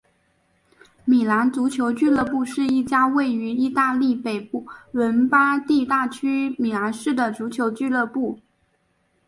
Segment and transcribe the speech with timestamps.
[1.05, 8.39] 米兰足球俱乐部是一家位于义大利北部伦巴第大区米兰市的足球俱乐部。